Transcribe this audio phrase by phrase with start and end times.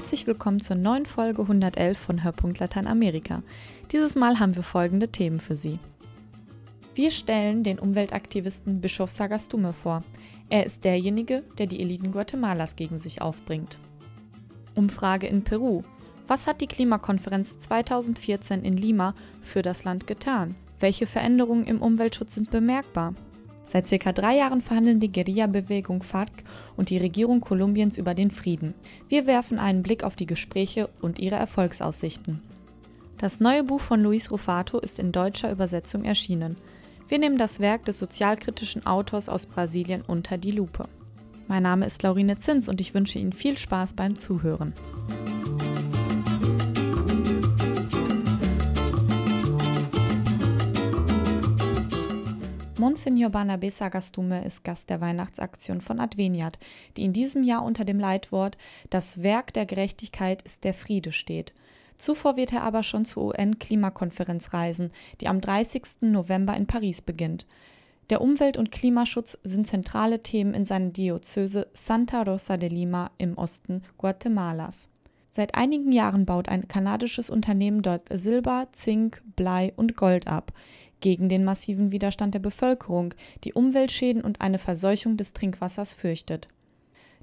[0.00, 3.42] Herzlich willkommen zur neuen Folge 111 von Hörpunkt Lateinamerika.
[3.92, 5.78] Dieses Mal haben wir folgende Themen für Sie.
[6.94, 10.02] Wir stellen den Umweltaktivisten Bischof Sagastume vor.
[10.48, 13.78] Er ist derjenige, der die Eliten Guatemalas gegen sich aufbringt.
[14.74, 15.82] Umfrage in Peru.
[16.26, 20.54] Was hat die Klimakonferenz 2014 in Lima für das Land getan?
[20.78, 23.12] Welche Veränderungen im Umweltschutz sind bemerkbar?
[23.70, 26.42] Seit circa drei Jahren verhandeln die Guerilla-Bewegung FARC
[26.76, 28.74] und die Regierung Kolumbiens über den Frieden.
[29.08, 32.42] Wir werfen einen Blick auf die Gespräche und ihre Erfolgsaussichten.
[33.16, 36.56] Das neue Buch von Luis Rufato ist in deutscher Übersetzung erschienen.
[37.06, 40.88] Wir nehmen das Werk des sozialkritischen Autors aus Brasilien unter die Lupe.
[41.46, 44.72] Mein Name ist Laurine Zins und ich wünsche Ihnen viel Spaß beim Zuhören.
[52.80, 56.58] Monsignor Barnabé Sagastume ist Gast der Weihnachtsaktion von Adveniat,
[56.96, 58.56] die in diesem Jahr unter dem Leitwort
[58.88, 61.52] Das Werk der Gerechtigkeit ist der Friede steht.
[61.98, 65.82] Zuvor wird er aber schon zur UN-Klimakonferenz reisen, die am 30.
[66.00, 67.46] November in Paris beginnt.
[68.08, 73.36] Der Umwelt- und Klimaschutz sind zentrale Themen in seiner Diözese Santa Rosa de Lima im
[73.36, 74.88] Osten Guatemalas.
[75.28, 80.52] Seit einigen Jahren baut ein kanadisches Unternehmen dort Silber, Zink, Blei und Gold ab
[81.00, 86.48] gegen den massiven Widerstand der Bevölkerung, die Umweltschäden und eine Verseuchung des Trinkwassers fürchtet.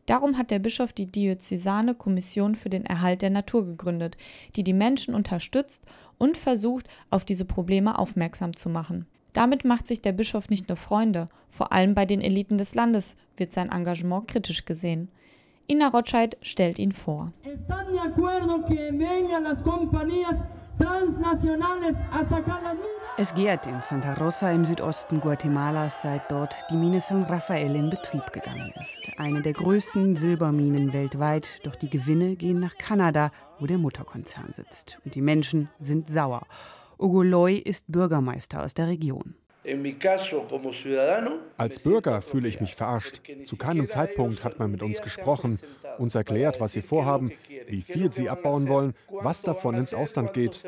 [0.07, 4.17] Darum hat der Bischof die Diözesane Kommission für den Erhalt der Natur gegründet,
[4.55, 5.85] die die Menschen unterstützt
[6.17, 9.05] und versucht, auf diese Probleme aufmerksam zu machen.
[9.33, 13.17] Damit macht sich der Bischof nicht nur Freunde, vor allem bei den Eliten des Landes
[13.35, 15.09] wird sein Engagement kritisch gesehen.
[15.69, 17.33] Ina Rotscheid stellt ihn vor.
[23.19, 27.89] Es gärt in Santa Rosa im Südosten Guatemalas, seit dort die Mine San Rafael in
[27.89, 29.01] Betrieb gegangen ist.
[29.17, 34.99] Eine der größten Silberminen weltweit, doch die Gewinne gehen nach Kanada, wo der Mutterkonzern sitzt.
[35.03, 36.43] Und die Menschen sind sauer.
[36.99, 39.35] Ogoloy ist Bürgermeister aus der Region.
[41.57, 43.21] Als Bürger fühle ich mich verarscht.
[43.45, 45.59] Zu keinem Zeitpunkt hat man mit uns gesprochen,
[45.99, 47.31] uns erklärt, was sie vorhaben,
[47.67, 50.63] wie viel sie abbauen wollen, was davon ins Ausland geht.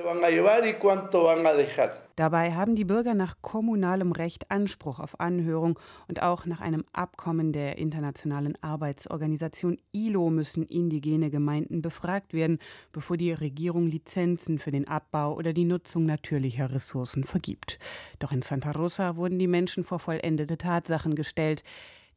[2.19, 5.79] Dabei haben die Bürger nach kommunalem Recht Anspruch auf Anhörung
[6.09, 12.59] und auch nach einem Abkommen der Internationalen Arbeitsorganisation ILO müssen indigene Gemeinden befragt werden,
[12.91, 17.79] bevor die Regierung Lizenzen für den Abbau oder die Nutzung natürlicher Ressourcen vergibt.
[18.19, 21.63] Doch in Santa Rosa wurden die Menschen vor vollendete Tatsachen gestellt.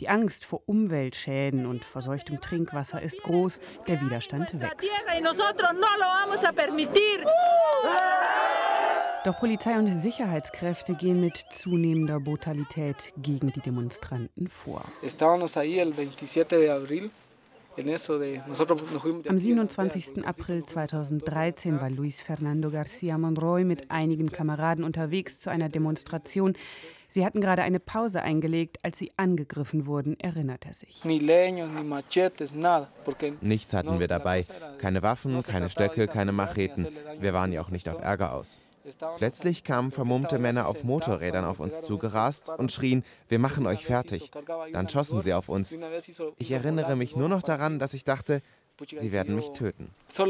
[0.02, 4.90] Die Angst vor Umweltschäden und verseuchtem Trinkwasser ist groß, der Widerstand wächst.
[9.24, 14.84] Doch Polizei und Sicherheitskräfte gehen mit zunehmender Brutalität gegen die Demonstranten vor.
[19.28, 20.26] Am 27.
[20.26, 26.54] April 2013 war Luis Fernando García Monroy mit einigen Kameraden unterwegs zu einer Demonstration.
[27.12, 31.04] Sie hatten gerade eine Pause eingelegt, als sie angegriffen wurden, erinnert er sich.
[33.42, 34.46] Nichts hatten wir dabei.
[34.78, 36.88] Keine Waffen, keine Stöcke, keine Macheten.
[37.20, 38.60] Wir waren ja auch nicht auf Ärger aus.
[39.18, 44.30] Plötzlich kamen vermummte Männer auf Motorrädern auf uns zugerast und schrien, wir machen euch fertig.
[44.72, 45.74] Dann schossen sie auf uns.
[46.38, 48.40] Ich erinnere mich nur noch daran, dass ich dachte,
[48.88, 49.90] Sie werden mich töten.
[50.16, 50.24] Der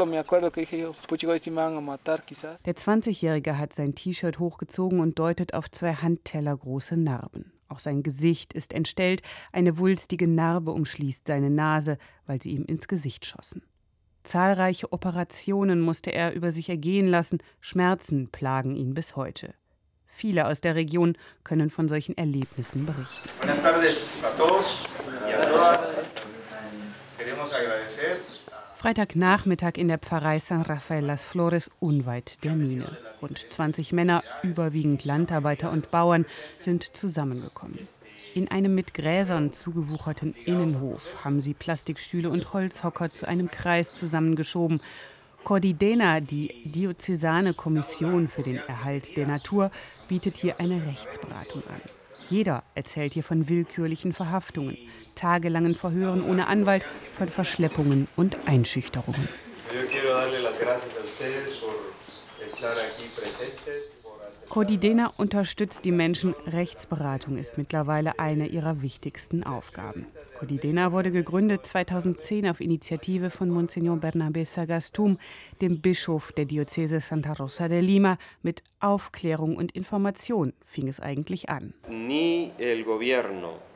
[2.77, 7.53] 20-Jährige hat sein T-Shirt hochgezogen und deutet auf zwei handtellergroße Narben.
[7.69, 11.97] Auch sein Gesicht ist entstellt, eine wulstige Narbe umschließt seine Nase,
[12.27, 13.63] weil sie ihm ins Gesicht schossen.
[14.25, 19.55] Zahlreiche Operationen musste er über sich ergehen lassen, Schmerzen plagen ihn bis heute.
[20.05, 23.29] Viele aus der Region können von solchen Erlebnissen berichten.
[23.39, 24.85] Buenas tardes a todos
[25.27, 25.89] y a todas.
[27.17, 28.19] Queremos agradecer
[28.83, 32.99] Freitagnachmittag in der Pfarrei San Rafael Las Flores unweit der Mine.
[33.23, 36.27] Rund 20 Männer, überwiegend Landarbeiter und Bauern,
[36.59, 37.79] sind zusammengekommen.
[38.35, 44.81] In einem mit Gräsern zugewucherten Innenhof haben sie Plastikstühle und Holzhocker zu einem Kreis zusammengeschoben.
[45.45, 49.71] Cordidena, die Diözesane Kommission für den Erhalt der Natur,
[50.09, 52.02] bietet hier eine Rechtsberatung an.
[52.29, 54.77] Jeder erzählt hier von willkürlichen Verhaftungen,
[55.15, 56.85] tagelangen Verhören ohne Anwalt,
[57.17, 59.29] von Verschleppungen und Einschüchterungen.
[64.53, 66.35] Cordidena unterstützt die Menschen.
[66.47, 70.05] Rechtsberatung ist mittlerweile eine ihrer wichtigsten Aufgaben.
[70.39, 75.17] Cordidena wurde gegründet 2010 auf Initiative von Monsignor Bernabé Sagastum,
[75.63, 78.19] dem Bischof der Diözese Santa Rosa de Lima.
[78.43, 81.73] Mit Aufklärung und Information fing es eigentlich an.
[81.89, 83.72] Ni el gobierno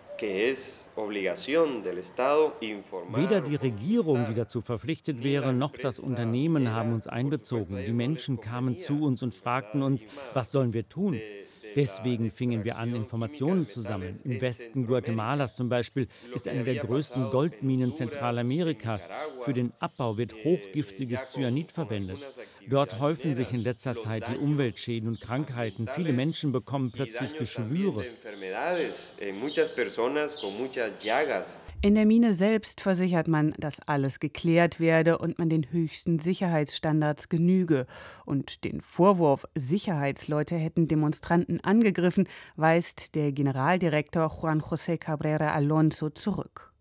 [3.15, 7.85] Weder die Regierung, die dazu verpflichtet wäre, noch das Unternehmen haben uns einbezogen.
[7.85, 11.21] Die Menschen kamen zu uns und fragten uns, was sollen wir tun?
[11.77, 14.19] Deswegen fingen wir an, Informationen zu sammeln.
[14.25, 19.09] Im Westen Guatemalas zum Beispiel ist eine der größten Goldminen Zentralamerikas.
[19.45, 22.19] Für den Abbau wird hochgiftiges Cyanid verwendet.
[22.69, 25.87] Dort häufen sich in letzter Zeit die Umweltschäden und Krankheiten.
[25.87, 28.07] Viele Menschen bekommen plötzlich Geschwüre.
[31.83, 37.29] In der Mine selbst versichert man, dass alles geklärt werde und man den höchsten Sicherheitsstandards
[37.29, 37.87] genüge.
[38.25, 46.73] Und den Vorwurf, Sicherheitsleute hätten Demonstranten angegriffen, weist der Generaldirektor Juan José Cabrera Alonso zurück.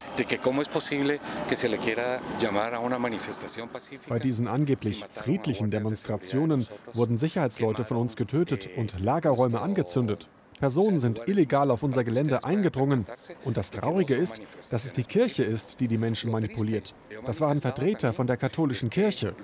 [4.08, 10.30] Bei diesen angeblich friedlichen Demonstrationen wurden Sicherheitsleute von uns getötet und Lagerräume angezündet.
[10.60, 13.06] Personen sind illegal auf unser Gelände eingedrungen.
[13.44, 16.94] Und das Traurige ist, dass es die Kirche ist, die die Menschen manipuliert.
[17.26, 19.36] Das waren Vertreter von der katholischen Kirche.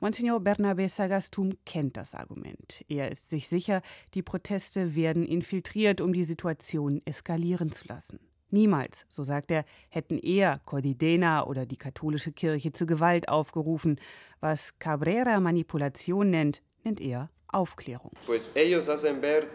[0.00, 2.84] Monsignor Bernabé Sagastum kennt das Argument.
[2.88, 3.82] Er ist sich sicher,
[4.14, 8.18] die Proteste werden infiltriert, um die Situation eskalieren zu lassen.
[8.50, 13.98] Niemals, so sagt er, hätten er, Cordidena oder die katholische Kirche zu Gewalt aufgerufen.
[14.40, 18.10] Was Cabrera Manipulation nennt, nennt er Aufklärung.
[18.26, 19.46] Pues ellos hacen ver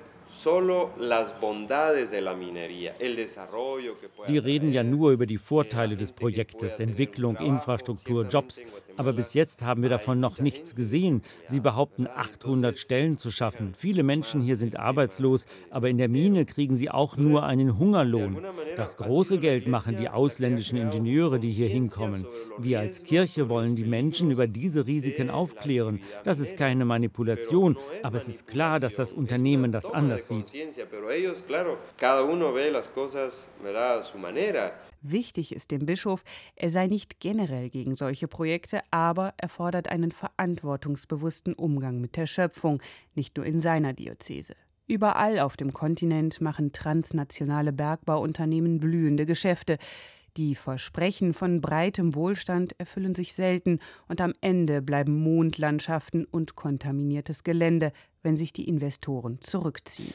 [4.28, 8.64] die reden ja nur über die Vorteile des Projektes, Entwicklung, Infrastruktur, Jobs.
[8.98, 11.22] Aber bis jetzt haben wir davon noch nichts gesehen.
[11.46, 13.74] Sie behaupten, 800 Stellen zu schaffen.
[13.78, 18.38] Viele Menschen hier sind arbeitslos, aber in der Mine kriegen sie auch nur einen Hungerlohn.
[18.76, 22.26] Das große Geld machen die ausländischen Ingenieure, die hier hinkommen.
[22.58, 26.02] Wir als Kirche wollen die Menschen über diese Risiken aufklären.
[26.24, 31.12] Das ist keine Manipulation, aber es ist klar, dass das Unternehmen das anders conciencia, pero
[31.12, 34.74] ellos, claro, cada uno ve las cosas a su manera.
[35.02, 36.24] Wichtig ist dem Bischof,
[36.56, 42.28] er sei nicht generell gegen solche Projekte, aber er fordert einen verantwortungsbewussten Umgang mit der
[42.28, 42.82] Schöpfung,
[43.16, 44.54] nicht nur in seiner Diözese.
[44.88, 49.78] Überall auf dem Kontinent machen transnationale Bergbauunternehmen blühende Geschäfte.
[50.38, 57.44] Die Versprechen von breitem Wohlstand erfüllen sich selten und am Ende bleiben Mondlandschaften und kontaminiertes
[57.44, 57.92] Gelände,
[58.28, 60.14] wenn sich die Investoren zurückziehen.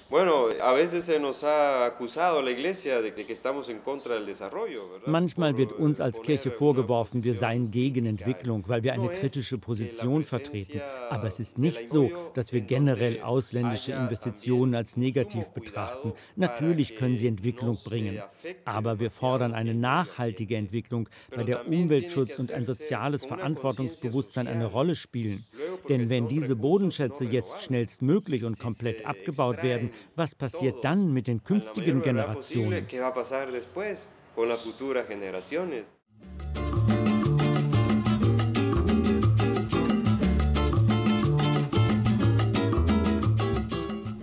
[5.07, 10.25] Manchmal wird uns als Kirche vorgeworfen, wir seien gegen Entwicklung, weil wir eine kritische Position
[10.25, 10.83] vertreten.
[11.09, 16.13] Aber es ist nicht so, dass wir generell ausländische Investitionen als negativ betrachten.
[16.37, 18.21] Natürlich können sie Entwicklung bringen.
[18.67, 24.97] Aber wir fordern eine nachhaltige Entwicklung, bei der Umweltschutz und ein soziales Verantwortungsbewusstsein eine Rolle
[24.97, 25.47] spielen.
[25.89, 27.63] Denn wenn diese Bodenschätze jetzt
[28.03, 32.87] schnellstmöglich und komplett abgebaut werden, was passiert dann mit den künftigen Generationen?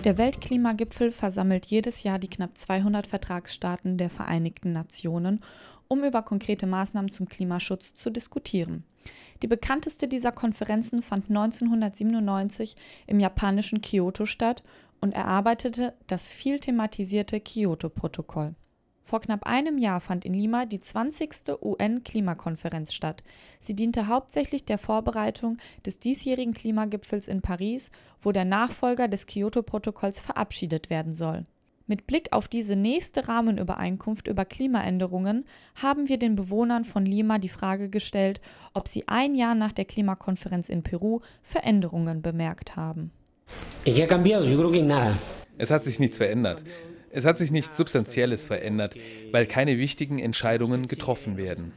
[0.06, 5.42] Der Weltklimagipfel versammelt jedes Jahr die knapp 200 Vertragsstaaten der Vereinigten Nationen,
[5.88, 8.86] um über konkrete Maßnahmen zum Klimaschutz zu diskutieren.
[9.42, 12.76] Die bekannteste dieser Konferenzen fand 1997
[13.08, 14.64] im japanischen Kyoto statt
[15.02, 18.56] und erarbeitete das viel thematisierte Kyoto-Protokoll.
[19.10, 21.50] Vor knapp einem Jahr fand in Lima die 20.
[21.62, 23.24] UN-Klimakonferenz statt.
[23.60, 27.90] Sie diente hauptsächlich der Vorbereitung des diesjährigen Klimagipfels in Paris,
[28.22, 31.48] wo der Nachfolger des Kyoto-Protokolls verabschiedet werden soll.
[31.90, 37.50] Mit Blick auf diese nächste Rahmenübereinkunft über Klimaänderungen haben wir den Bewohnern von Lima die
[37.50, 38.42] Frage gestellt,
[38.76, 43.10] ob sie ein Jahr nach der Klimakonferenz in Peru Veränderungen bemerkt haben.
[45.58, 46.64] Es hat sich nichts verändert.
[47.10, 48.94] Es hat sich nichts Substanzielles verändert,
[49.32, 51.74] weil keine wichtigen Entscheidungen getroffen werden.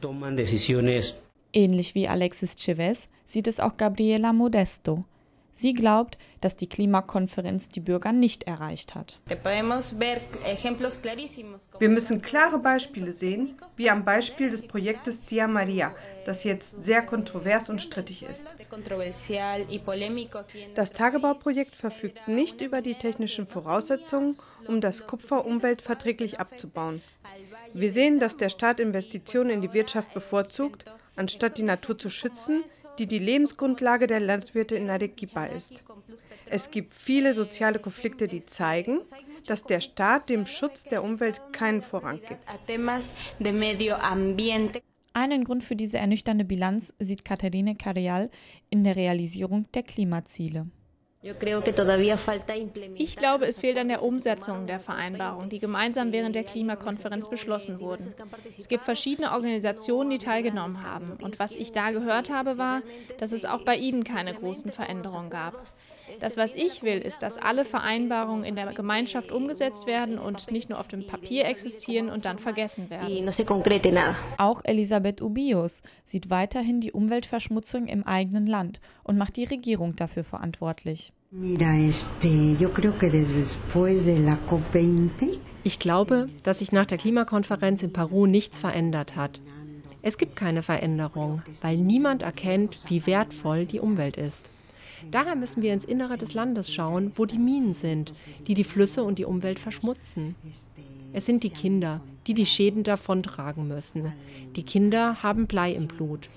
[1.53, 5.05] Ähnlich wie Alexis Chavez sieht es auch Gabriela Modesto.
[5.53, 9.19] Sie glaubt, dass die Klimakonferenz die Bürger nicht erreicht hat.
[11.79, 15.93] Wir müssen klare Beispiele sehen, wie am Beispiel des Projektes Dia Maria,
[16.25, 18.55] das jetzt sehr kontrovers und strittig ist.
[20.75, 27.01] Das Tagebauprojekt verfügt nicht über die technischen Voraussetzungen, um das Kupfer umweltverträglich abzubauen.
[27.73, 32.63] Wir sehen, dass der Staat Investitionen in die Wirtschaft bevorzugt, anstatt die Natur zu schützen,
[32.99, 35.83] die die Lebensgrundlage der Landwirte in Arequipa ist.
[36.45, 38.99] Es gibt viele soziale Konflikte, die zeigen,
[39.45, 42.41] dass der Staat dem Schutz der Umwelt keinen Vorrang gibt.
[45.15, 48.31] Einen Grund für diese ernüchternde Bilanz sieht Katharine Carial
[48.69, 50.67] in der Realisierung der Klimaziele.
[52.95, 57.79] Ich glaube, es fehlt an der Umsetzung der Vereinbarung, die gemeinsam während der Klimakonferenz beschlossen
[57.79, 58.13] wurden.
[58.57, 61.13] Es gibt verschiedene Organisationen, die teilgenommen haben.
[61.21, 62.81] Und was ich da gehört habe, war,
[63.19, 65.53] dass es auch bei ihnen keine großen Veränderungen gab.
[66.19, 70.69] Das, was ich will, ist, dass alle Vereinbarungen in der Gemeinschaft umgesetzt werden und nicht
[70.69, 73.29] nur auf dem Papier existieren und dann vergessen werden.
[74.37, 80.23] Auch Elisabeth Ubios sieht weiterhin die Umweltverschmutzung im eigenen Land und macht die Regierung dafür
[80.23, 81.13] verantwortlich.
[85.63, 89.41] Ich glaube, dass sich nach der Klimakonferenz in Peru nichts verändert hat.
[90.03, 94.49] Es gibt keine Veränderung, weil niemand erkennt, wie wertvoll die Umwelt ist.
[95.11, 98.13] Daher müssen wir ins Innere des Landes schauen, wo die Minen sind,
[98.47, 100.35] die die Flüsse und die Umwelt verschmutzen.
[101.13, 104.11] Es sind die Kinder, die die Schäden davontragen müssen.
[104.55, 106.29] Die Kinder haben Blei im Blut.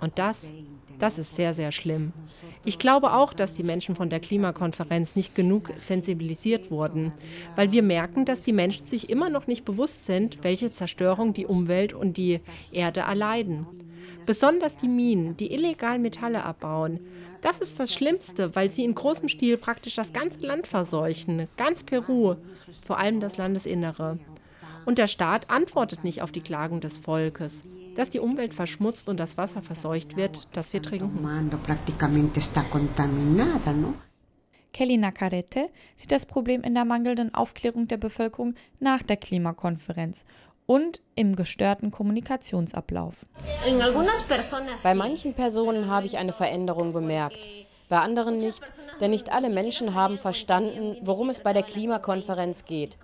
[0.00, 0.50] Und das,
[0.98, 2.12] das ist sehr, sehr schlimm.
[2.64, 7.12] Ich glaube auch, dass die Menschen von der Klimakonferenz nicht genug sensibilisiert wurden,
[7.54, 11.46] weil wir merken, dass die Menschen sich immer noch nicht bewusst sind, welche Zerstörung die
[11.46, 12.40] Umwelt und die
[12.72, 13.66] Erde erleiden.
[14.26, 17.00] Besonders die Minen, die illegal Metalle abbauen,
[17.42, 21.82] das ist das Schlimmste, weil sie in großem Stil praktisch das ganze Land verseuchen, ganz
[21.82, 22.36] Peru,
[22.86, 24.18] vor allem das Landesinnere.
[24.86, 27.64] Und der Staat antwortet nicht auf die Klagen des Volkes,
[27.94, 31.20] dass die Umwelt verschmutzt und das Wasser verseucht wird, das wir trinken.
[34.72, 40.24] Kelly Nacarete sieht das Problem in der mangelnden Aufklärung der Bevölkerung nach der Klimakonferenz
[40.68, 43.24] und im gestörten Kommunikationsablauf.
[44.82, 47.48] Bei manchen Personen habe ich eine Veränderung bemerkt,
[47.88, 48.62] bei anderen nicht,
[49.00, 52.98] denn nicht alle Menschen haben verstanden, worum es bei der Klimakonferenz geht.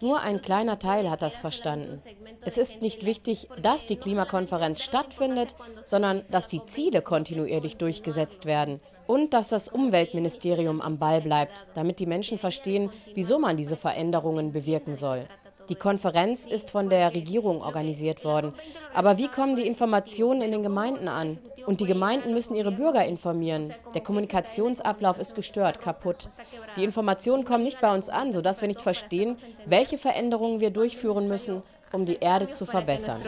[0.00, 2.02] Nur ein kleiner Teil hat das verstanden.
[2.44, 8.80] Es ist nicht wichtig, dass die Klimakonferenz stattfindet, sondern dass die Ziele kontinuierlich durchgesetzt werden
[9.06, 14.50] und dass das Umweltministerium am Ball bleibt, damit die Menschen verstehen, wieso man diese Veränderungen
[14.50, 15.28] bewirken soll.
[15.68, 18.52] Die Konferenz ist von der Regierung organisiert worden.
[18.92, 21.38] Aber wie kommen die Informationen in den Gemeinden an?
[21.66, 23.72] Und die Gemeinden müssen ihre Bürger informieren.
[23.94, 26.28] Der Kommunikationsablauf ist gestört, kaputt.
[26.76, 31.28] Die Informationen kommen nicht bei uns an, sodass wir nicht verstehen, welche Veränderungen wir durchführen
[31.28, 33.22] müssen, um die Erde zu verbessern.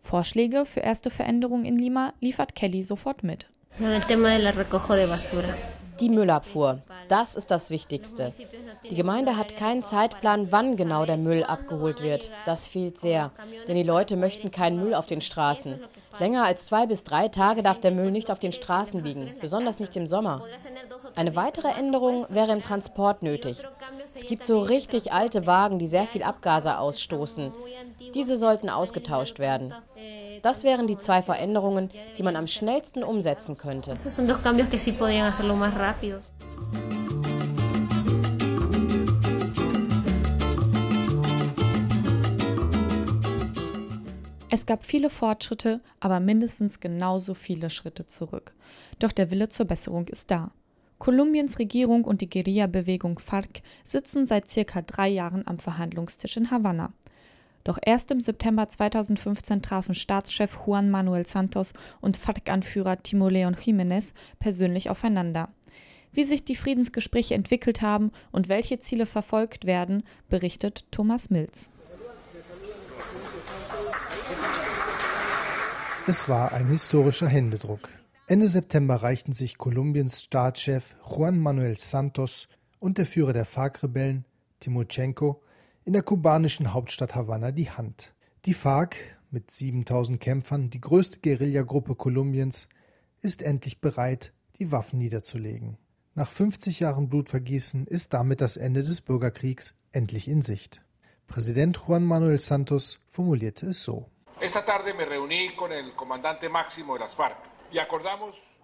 [0.00, 3.48] Vorschläge für erste Veränderungen in Lima liefert Kelly sofort mit.
[6.00, 8.32] Die Müllabfuhr, das ist das Wichtigste.
[8.88, 12.28] Die Gemeinde hat keinen Zeitplan, wann genau der Müll abgeholt wird.
[12.44, 13.32] Das fehlt sehr,
[13.66, 15.80] denn die Leute möchten keinen Müll auf den Straßen.
[16.18, 19.78] Länger als zwei bis drei Tage darf der Müll nicht auf den Straßen liegen, besonders
[19.78, 20.42] nicht im Sommer.
[21.14, 23.58] Eine weitere Änderung wäre im Transport nötig.
[24.14, 27.52] Es gibt so richtig alte Wagen, die sehr viel Abgase ausstoßen.
[28.14, 29.74] Diese sollten ausgetauscht werden.
[30.42, 33.94] Das wären die zwei Veränderungen, die man am schnellsten umsetzen könnte.
[44.50, 48.54] Es gab viele Fortschritte, aber mindestens genauso viele Schritte zurück.
[48.98, 50.50] Doch der Wille zur Besserung ist da.
[50.98, 56.92] Kolumbiens Regierung und die Guerilla-Bewegung FARC sitzen seit circa drei Jahren am Verhandlungstisch in Havanna.
[57.68, 64.14] Doch erst im September 2015 trafen Staatschef Juan Manuel Santos und FARC-Anführer Timo Leon Jiménez
[64.38, 65.50] persönlich aufeinander.
[66.10, 71.68] Wie sich die Friedensgespräche entwickelt haben und welche Ziele verfolgt werden, berichtet Thomas Mills.
[76.06, 77.90] Es war ein historischer Händedruck.
[78.26, 82.48] Ende September reichten sich Kolumbiens Staatschef Juan Manuel Santos
[82.80, 84.24] und der Führer der FARC-Rebellen
[84.58, 85.42] Timochenko
[85.88, 88.12] in der kubanischen Hauptstadt Havanna die Hand.
[88.44, 88.94] Die FARC
[89.30, 92.68] mit 7000 Kämpfern, die größte Guerillagruppe Kolumbiens,
[93.22, 95.78] ist endlich bereit, die Waffen niederzulegen.
[96.14, 100.82] Nach 50 Jahren Blutvergießen ist damit das Ende des Bürgerkriegs endlich in Sicht.
[101.26, 104.10] Präsident Juan Manuel Santos formulierte es so.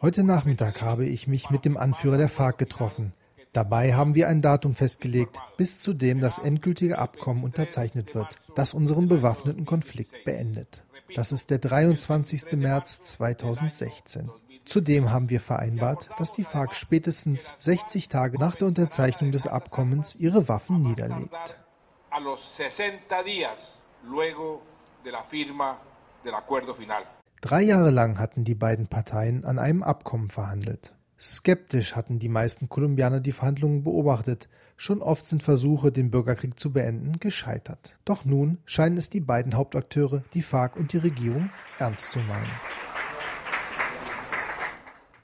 [0.02, 3.14] Heute Nachmittag habe ich mich mit dem Anführer der FARC getroffen.
[3.54, 8.74] Dabei haben wir ein Datum festgelegt, bis zu dem das endgültige Abkommen unterzeichnet wird, das
[8.74, 10.82] unseren bewaffneten Konflikt beendet.
[11.14, 12.52] Das ist der 23.
[12.56, 14.28] März 2016.
[14.64, 20.16] Zudem haben wir vereinbart, dass die FARC spätestens 60 Tage nach der Unterzeichnung des Abkommens
[20.16, 21.56] ihre Waffen niederlegt.
[27.40, 30.94] Drei Jahre lang hatten die beiden Parteien an einem Abkommen verhandelt.
[31.20, 34.48] Skeptisch hatten die meisten Kolumbianer die Verhandlungen beobachtet.
[34.76, 37.96] Schon oft sind Versuche, den Bürgerkrieg zu beenden, gescheitert.
[38.04, 42.50] Doch nun scheinen es die beiden Hauptakteure, die FARC und die Regierung, ernst zu meinen.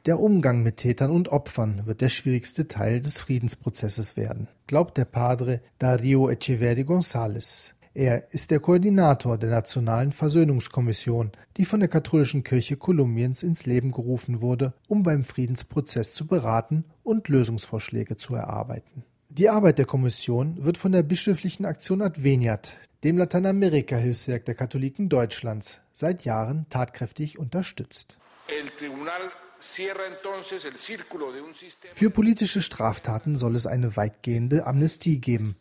[0.06, 5.04] Der Umgang mit Tätern und Opfern wird der schwierigste Teil des Friedensprozesses werden, glaubt der
[5.04, 7.75] Padre Dario Echeverri González.
[8.00, 13.92] Er ist der Koordinator der Nationalen Versöhnungskommission, die von der katholischen Kirche Kolumbiens ins Leben
[13.92, 19.04] gerufen wurde, um beim Friedensprozess zu beraten und Lösungsvorschläge zu erarbeiten.
[19.28, 22.73] Die Arbeit der Kommission wird von der bischöflichen Aktion Adveniat,
[23.04, 28.16] dem Lateinamerika-Hilfswerk der Katholiken Deutschlands, seit Jahren tatkräftig unterstützt.
[31.92, 35.57] Für politische Straftaten soll es eine weitgehende Amnestie geben,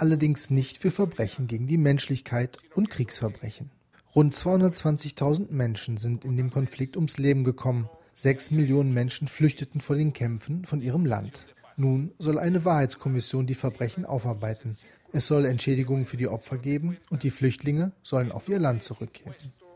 [0.00, 3.70] allerdings nicht für Verbrechen gegen die Menschlichkeit und Kriegsverbrechen.
[4.14, 7.88] Rund 220.000 Menschen sind in dem Konflikt ums Leben gekommen.
[8.14, 11.46] Sechs Millionen Menschen flüchteten vor den Kämpfen von ihrem Land.
[11.76, 14.76] Nun soll eine Wahrheitskommission die Verbrechen aufarbeiten.
[15.12, 19.34] Es soll Entschädigungen für die Opfer geben und die Flüchtlinge sollen auf ihr Land zurückkehren.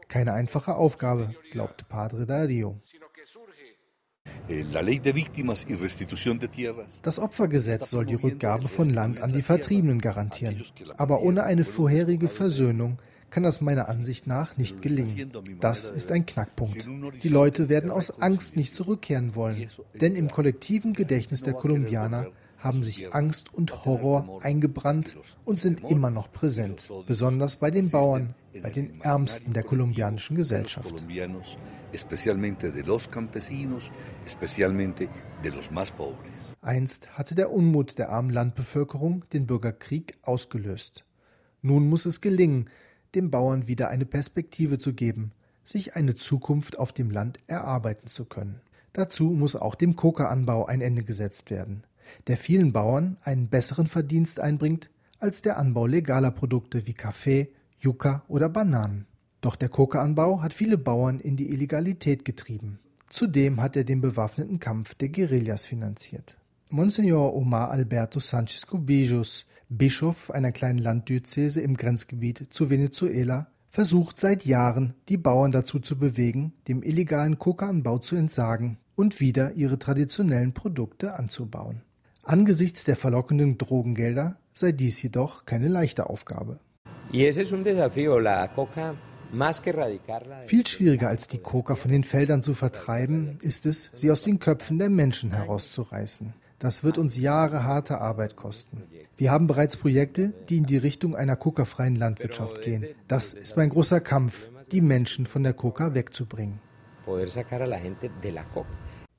[0.08, 2.80] Keine einfache Aufgabe, glaubt Padre Dario.
[4.48, 4.64] Eh,
[7.02, 10.62] das Opfergesetz soll die Rückgabe von Land an die Vertriebenen garantieren.
[10.96, 12.98] Aber ohne eine vorherige Versöhnung
[13.30, 15.32] kann das meiner Ansicht nach nicht gelingen.
[15.60, 16.86] Das ist ein Knackpunkt.
[17.22, 19.68] Die Leute werden aus Angst nicht zurückkehren wollen,
[19.98, 22.26] denn im kollektiven Gedächtnis der Kolumbianer
[22.62, 28.34] haben sich Angst und Horror eingebrannt und sind immer noch präsent, besonders bei den Bauern,
[28.62, 30.94] bei den Ärmsten der kolumbianischen Gesellschaft.
[36.60, 41.04] Einst hatte der Unmut der armen Landbevölkerung den Bürgerkrieg ausgelöst.
[41.62, 42.70] Nun muss es gelingen,
[43.14, 45.32] den Bauern wieder eine Perspektive zu geben,
[45.64, 48.60] sich eine Zukunft auf dem Land erarbeiten zu können.
[48.92, 51.84] Dazu muss auch dem Kokeranbau ein Ende gesetzt werden
[52.26, 58.24] der vielen Bauern einen besseren Verdienst einbringt als der Anbau legaler Produkte wie Kaffee, Yucca
[58.28, 59.06] oder Bananen.
[59.40, 62.78] Doch der Kokaanbau hat viele Bauern in die Illegalität getrieben.
[63.10, 66.38] Zudem hat er den bewaffneten Kampf der Guerillas finanziert.
[66.70, 74.44] Monsignor Omar Alberto Sanchez Cubijos, Bischof einer kleinen Landdiözese im Grenzgebiet zu Venezuela, versucht seit
[74.44, 80.52] Jahren, die Bauern dazu zu bewegen, dem illegalen Kokaanbau zu entsagen und wieder ihre traditionellen
[80.52, 81.82] Produkte anzubauen.
[82.24, 86.60] Angesichts der verlockenden Drogengelder sei dies jedoch keine leichte Aufgabe.
[90.46, 94.38] Viel schwieriger als die Coca von den Feldern zu vertreiben, ist es, sie aus den
[94.38, 96.32] Köpfen der Menschen herauszureißen.
[96.60, 98.84] Das wird uns Jahre harte Arbeit kosten.
[99.16, 102.86] Wir haben bereits Projekte, die in die Richtung einer kokafreien Landwirtschaft gehen.
[103.08, 106.60] Das ist mein großer Kampf, die Menschen von der Coca wegzubringen.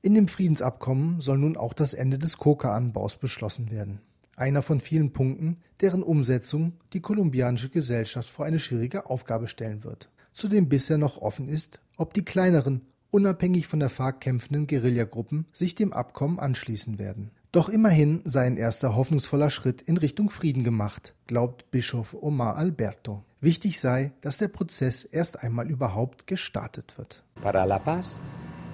[0.04, 4.00] In dem Friedensabkommen soll nun auch das Ende des Koka-Anbaus beschlossen werden.
[4.36, 10.10] Einer von vielen Punkten, deren Umsetzung die kolumbianische Gesellschaft vor eine schwierige Aufgabe stellen wird.
[10.34, 15.74] Zudem bisher noch offen ist, ob die kleineren, unabhängig von der FARC kämpfenden Guerillagruppen sich
[15.74, 17.30] dem Abkommen anschließen werden.
[17.50, 23.24] Doch immerhin sei ein erster hoffnungsvoller Schritt in Richtung Frieden gemacht, glaubt Bischof Omar Alberto.
[23.40, 27.24] Wichtig sei, dass der Prozess erst einmal überhaupt gestartet wird.
[27.40, 28.20] Para la paz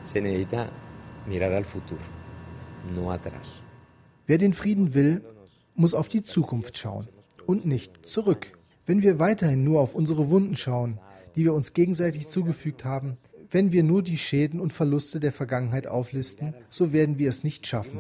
[0.02, 0.89] se necesita
[1.26, 2.00] mirar al futuro,
[2.94, 3.62] no atrás.
[4.26, 5.22] Wer den Frieden will,
[5.74, 7.08] muss auf die Zukunft schauen
[7.46, 8.58] und nicht zurück.
[8.86, 10.98] Wenn wir weiterhin nur auf unsere Wunden schauen,
[11.36, 13.16] die wir uns gegenseitig zugefügt haben,
[13.50, 17.66] wenn wir nur die Schäden und Verluste der Vergangenheit auflisten, so werden wir es nicht
[17.66, 17.98] schaffen.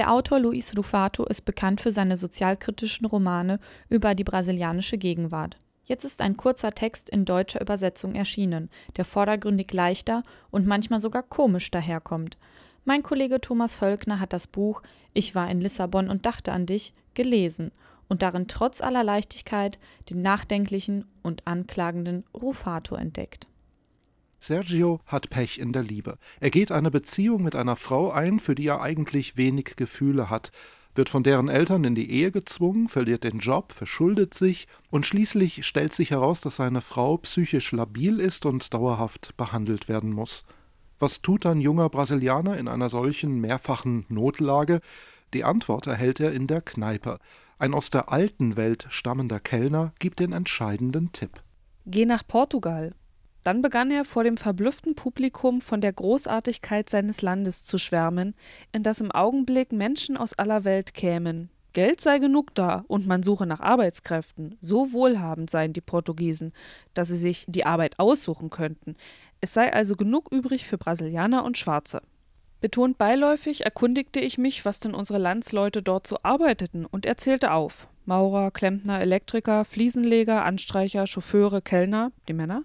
[0.00, 3.60] Der Autor Luis Rufato ist bekannt für seine sozialkritischen Romane
[3.90, 5.58] über die brasilianische Gegenwart.
[5.84, 11.22] Jetzt ist ein kurzer Text in deutscher Übersetzung erschienen, der vordergründig leichter und manchmal sogar
[11.22, 12.38] komisch daherkommt.
[12.86, 14.80] Mein Kollege Thomas Völkner hat das Buch
[15.12, 17.70] Ich war in Lissabon und dachte an dich gelesen
[18.08, 23.49] und darin trotz aller Leichtigkeit den nachdenklichen und anklagenden Rufato entdeckt.
[24.40, 26.16] Sergio hat Pech in der Liebe.
[26.40, 30.50] Er geht eine Beziehung mit einer Frau ein, für die er eigentlich wenig Gefühle hat,
[30.94, 35.64] wird von deren Eltern in die Ehe gezwungen, verliert den Job, verschuldet sich und schließlich
[35.64, 40.44] stellt sich heraus, dass seine Frau psychisch labil ist und dauerhaft behandelt werden muss.
[40.98, 44.80] Was tut ein junger Brasilianer in einer solchen mehrfachen Notlage?
[45.32, 47.18] Die Antwort erhält er in der Kneipe.
[47.58, 51.40] Ein aus der alten Welt stammender Kellner gibt den entscheidenden Tipp.
[51.86, 52.94] Geh nach Portugal.
[53.42, 58.34] Dann begann er vor dem verblüfften Publikum von der Großartigkeit seines Landes zu schwärmen,
[58.72, 61.50] in das im Augenblick Menschen aus aller Welt kämen.
[61.72, 64.56] Geld sei genug da und man suche nach Arbeitskräften.
[64.60, 66.52] So wohlhabend seien die Portugiesen,
[66.94, 68.96] dass sie sich die Arbeit aussuchen könnten.
[69.40, 72.02] Es sei also genug übrig für Brasilianer und Schwarze.
[72.60, 77.88] Betont beiläufig erkundigte ich mich, was denn unsere Landsleute dort so arbeiteten und erzählte auf.
[78.04, 82.64] Maurer, Klempner, Elektriker, Fliesenleger, Anstreicher, Chauffeure, Kellner, die Männer,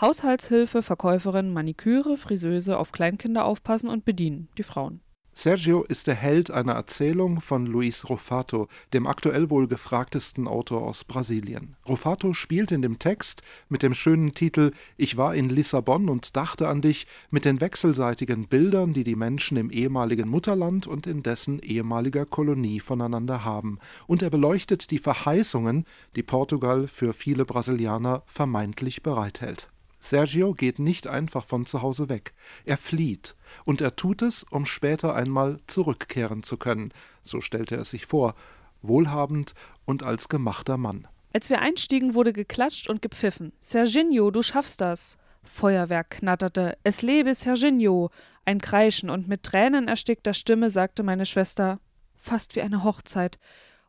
[0.00, 5.00] Haushaltshilfe, Verkäuferin, Maniküre, Friseuse, auf Kleinkinder aufpassen und bedienen, die Frauen.
[5.34, 11.04] Sergio ist der Held einer Erzählung von Luis Rufato, dem aktuell wohl gefragtesten Autor aus
[11.04, 11.74] Brasilien.
[11.88, 16.68] Rufato spielt in dem Text mit dem schönen Titel Ich war in Lissabon und dachte
[16.68, 21.60] an dich mit den wechselseitigen Bildern, die die Menschen im ehemaligen Mutterland und in dessen
[21.60, 23.78] ehemaliger Kolonie voneinander haben.
[24.06, 29.70] Und er beleuchtet die Verheißungen, die Portugal für viele Brasilianer vermeintlich bereithält.
[30.02, 32.34] Sergio geht nicht einfach von zu Hause weg.
[32.64, 33.36] Er flieht.
[33.64, 36.92] Und er tut es, um später einmal zurückkehren zu können.
[37.22, 38.34] So stellte er sich vor.
[38.82, 41.06] Wohlhabend und als gemachter Mann.
[41.32, 43.52] Als wir einstiegen, wurde geklatscht und gepfiffen.
[43.60, 45.18] Serginho, du schaffst das.
[45.44, 46.76] Feuerwerk knatterte.
[46.82, 48.10] Es lebe Serginho.
[48.44, 51.78] Ein Kreischen und mit Tränen erstickter Stimme sagte meine Schwester:
[52.16, 53.38] Fast wie eine Hochzeit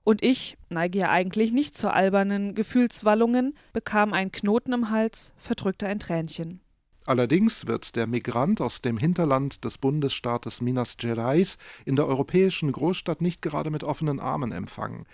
[0.04, 5.88] und ich, neige ja eigentlich nicht zu albernen Gefühlswallungen, bekam einen Knoten im Hals, verdrückte
[5.88, 6.60] ein Tränchen.
[7.06, 13.22] Allerdings wird der Migrant aus dem Hinterland des Bundesstaates Minas Gerais in der europäischen Großstadt
[13.22, 15.06] nicht gerade mit offenen Armen empfangen.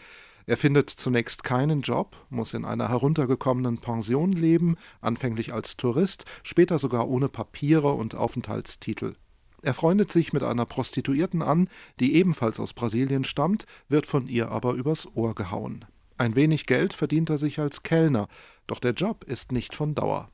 [0.46, 6.80] Er findet zunächst keinen Job, muss in einer heruntergekommenen Pension leben, anfänglich als Tourist, später
[6.80, 9.16] sogar ohne Papiere und Aufenthaltstitel.
[9.62, 11.70] Er freundet sich mit einer Prostituierten an,
[12.00, 15.86] die ebenfalls aus Brasilien stammt, wird von ihr aber übers Ohr gehauen.
[16.18, 18.28] Ein wenig Geld verdient er sich als Kellner,
[18.68, 20.30] doch der Job ist nicht von Dauer.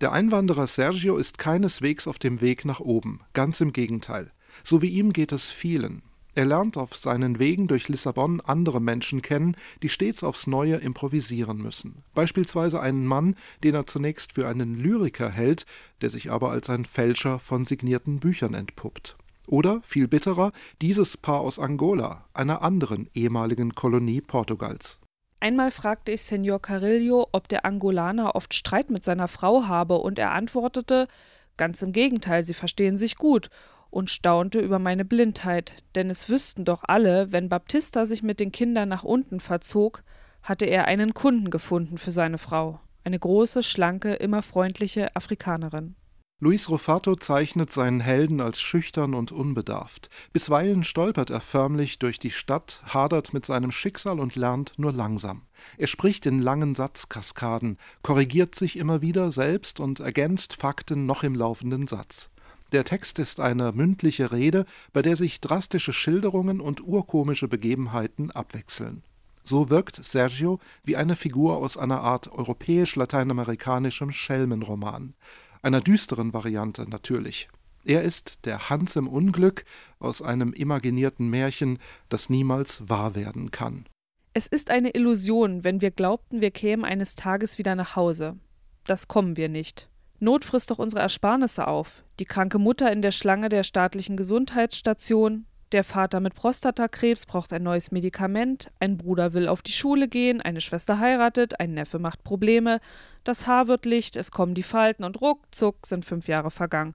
[0.00, 4.30] Der Einwanderer Sergio ist keineswegs auf dem Weg nach oben, ganz im Gegenteil.
[4.62, 6.02] So wie ihm geht es vielen.
[6.36, 11.56] Er lernt auf seinen Wegen durch Lissabon andere Menschen kennen, die stets aufs Neue improvisieren
[11.56, 12.04] müssen.
[12.14, 15.64] Beispielsweise einen Mann, den er zunächst für einen Lyriker hält,
[16.02, 19.16] der sich aber als ein Fälscher von signierten Büchern entpuppt.
[19.46, 24.98] Oder, viel bitterer, dieses Paar aus Angola, einer anderen ehemaligen Kolonie Portugals.
[25.40, 30.18] Einmal fragte ich Senor Carillo, ob der Angolaner oft Streit mit seiner Frau habe, und
[30.18, 31.08] er antwortete,
[31.56, 33.48] ganz im Gegenteil, sie verstehen sich gut
[33.90, 38.52] und staunte über meine Blindheit, denn es wüssten doch alle, wenn Baptista sich mit den
[38.52, 40.02] Kindern nach unten verzog,
[40.42, 45.96] hatte er einen Kunden gefunden für seine Frau, eine große, schlanke, immer freundliche Afrikanerin.
[46.38, 50.10] Luis Rufato zeichnet seinen Helden als schüchtern und unbedarft.
[50.34, 55.46] Bisweilen stolpert er förmlich durch die Stadt, hadert mit seinem Schicksal und lernt nur langsam.
[55.78, 61.34] Er spricht in langen Satzkaskaden, korrigiert sich immer wieder selbst und ergänzt Fakten noch im
[61.34, 62.28] laufenden Satz.
[62.72, 69.02] Der Text ist eine mündliche Rede, bei der sich drastische Schilderungen und urkomische Begebenheiten abwechseln.
[69.44, 75.14] So wirkt Sergio wie eine Figur aus einer Art europäisch-lateinamerikanischem Schelmenroman,
[75.62, 77.48] einer düsteren Variante natürlich.
[77.84, 79.64] Er ist der Hans im Unglück
[80.00, 83.86] aus einem imaginierten Märchen, das niemals wahr werden kann.
[84.34, 88.36] Es ist eine Illusion, wenn wir glaubten, wir kämen eines Tages wieder nach Hause.
[88.84, 89.88] Das kommen wir nicht.
[90.18, 92.02] Not frisst doch unsere Ersparnisse auf.
[92.18, 97.64] Die kranke Mutter in der Schlange der staatlichen Gesundheitsstation, der Vater mit Prostatakrebs braucht ein
[97.64, 102.22] neues Medikament, ein Bruder will auf die Schule gehen, eine Schwester heiratet, ein Neffe macht
[102.22, 102.80] Probleme,
[103.24, 106.94] das Haar wird licht, es kommen die Falten und ruckzuck sind fünf Jahre vergangen.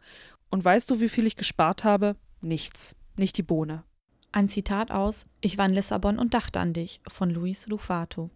[0.49, 2.15] Und weißt du, wie viel ich gespart habe?
[2.39, 3.83] Nichts, nicht die Bohne.
[4.31, 8.29] Ein Zitat aus Ich war in Lissabon und dachte an dich von Luis Lufato.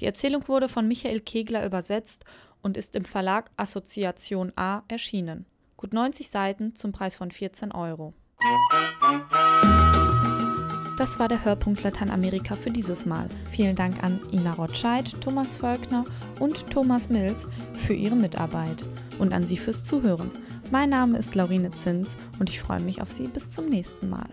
[0.00, 2.24] Die Erzählung wurde von Michael Kegler übersetzt
[2.62, 5.46] und ist im Verlag Assoziation A erschienen.
[5.76, 8.14] Gut 90 Seiten zum Preis von 14 Euro.
[10.96, 13.28] Das war der Hörpunkt Lateinamerika für dieses Mal.
[13.50, 16.04] Vielen Dank an Ina Rotscheid, Thomas Völkner
[16.38, 18.84] und Thomas Mills für ihre Mitarbeit
[19.18, 20.30] und an Sie fürs Zuhören.
[20.70, 24.28] Mein Name ist Laurine Zins und ich freue mich auf Sie bis zum nächsten Mal.